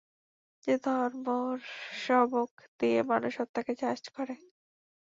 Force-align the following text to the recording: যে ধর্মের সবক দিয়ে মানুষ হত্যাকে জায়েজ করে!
যে 0.63 0.73
ধর্মের 0.85 1.59
সবক 2.03 2.49
দিয়ে 2.79 2.99
মানুষ 3.11 3.33
হত্যাকে 3.41 3.73
জায়েজ 3.81 4.05
করে! 4.15 4.35